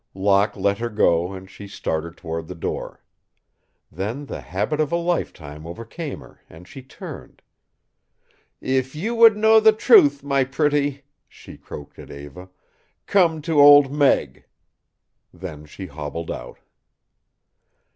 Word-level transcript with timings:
Locke 0.15 0.57
let 0.57 0.79
her 0.79 0.89
go 0.89 1.31
and 1.31 1.47
she 1.47 1.67
started 1.67 2.17
toward 2.17 2.47
the 2.47 2.55
door. 2.55 3.03
Then 3.91 4.25
the 4.25 4.41
habit 4.41 4.79
of 4.79 4.91
a 4.91 4.95
lifetime 4.95 5.67
overcame 5.67 6.21
her 6.21 6.41
and 6.49 6.67
she 6.67 6.81
turned. 6.81 7.43
"If 8.59 8.95
you 8.95 9.13
would 9.13 9.37
know 9.37 9.59
the 9.59 9.73
truth, 9.73 10.23
my 10.23 10.43
pretty," 10.43 11.03
she 11.27 11.55
croaked 11.55 11.99
at 11.99 12.09
Eva, 12.09 12.49
"come 13.05 13.43
to 13.43 13.61
Old 13.61 13.91
Meg." 13.93 14.45
Then 15.31 15.67
she 15.67 15.85
hobbled 15.85 16.31
out. 16.31 16.57